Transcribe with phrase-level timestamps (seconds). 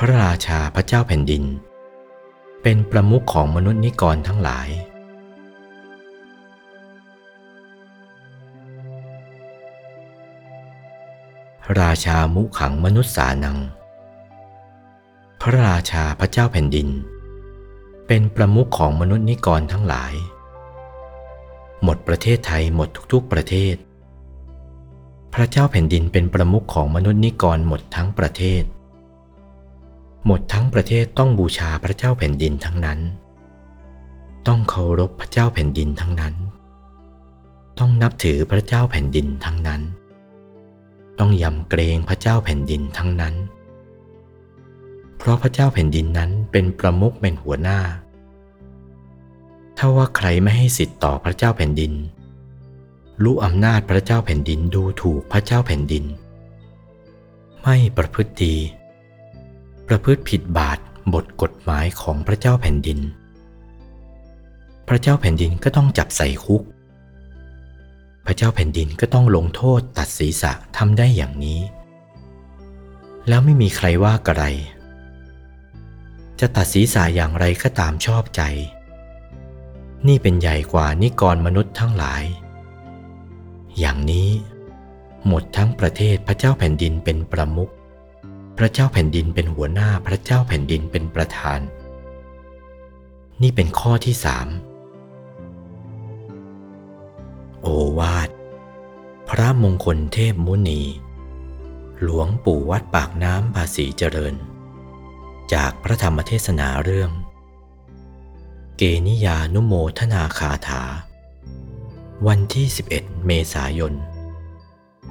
[0.00, 1.44] พระราชาพระเจ้าแผ่นดิน
[2.62, 4.68] เป็นประมุขของมนุษย์นิกรทั้งหลาย
[11.80, 13.58] ราชามุขังมนุษย์สานัง
[15.40, 16.88] พระราชาพระเจ้าแผ่นดิน
[18.06, 20.14] เป็นประมุขของมนุษย์นิกรทั้งหลาย
[21.82, 23.76] หมดประเทศไทยหมดทุกๆประเทศ
[25.34, 28.64] พระเจ้าแผ่นดินเป็นประมุขของมนุษย์นิกรหมดทั้งประเทศ
[30.26, 33.00] หมดทั้งประเทศต้องบูชาพระเจ้าแผ่นดินทั้งนั้น
[34.46, 36.34] ต้องเคารพพระเจ้าแผ่นดินทั้งนั้น
[37.78, 39.82] ต้องนับถือพระเจ้าแผ่นดินทั้งนั้น
[41.18, 43.34] ต้องยำเกรงพระเจ้าแผ่นดินทั้งนั้น
[45.18, 47.80] เพราะพระเจ้าแผ่นดินนั้นเป็นประมุขเป็นหัวหน้า
[49.76, 51.92] ถ้าว่าใครไม่ให้สิทธิ์ต่อพระเจ้าแผ่นดิน
[53.22, 56.04] รู้อำนาจพระเจ้าแผ่นดินดูถูกพระเจ้าแผ่นดิน
[57.62, 58.56] ไม่ประพฤติดี
[59.88, 60.78] ประพฤติผิดบาท
[61.14, 63.00] บทกฎหมายของพระเจ้าแผ่นดิน
[64.88, 66.62] พระเจ้าแผ่นดินก็ต้องจับใส่คุก
[68.26, 71.60] พระเจ้าแผ่นดินก็ต้องลงโทษตัดศีรษะทำได้อย่างนี้
[73.28, 74.44] แล้วไม่มีใครว่ากระไร
[76.40, 78.42] จะตัดศีรษะอย่างไรก็ตามชอบใจ
[80.06, 82.24] นี่เป็นใหญ่กว่านิกรมนุษย์ทั้งหลาย
[83.78, 84.28] อย่างนี้
[85.26, 87.72] หมดทั้งประเทศพระเจ้าแผ่นดินเป็นประมุข
[88.58, 91.60] พระเจ้าแผ่นดินเป็นหัวหน้าพระเจ้าแผ่นดินเป็นประธาน
[93.42, 94.48] นี่เป็นข้อที่สาม
[97.62, 97.66] โอ
[97.98, 98.28] วาท
[99.28, 100.82] พระมงคลเทพมุนี
[102.02, 104.34] หลวงปู่วัดปากน้ำภาษีเจริญ
[105.52, 107.10] จากพระธรรมเทศนาเรื่อง
[108.76, 110.82] เกนิยานุโมทนาคาถา
[112.26, 113.94] วันที่ 11 เมษายน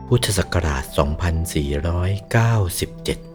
[0.08, 3.35] พุทธศักราช 2497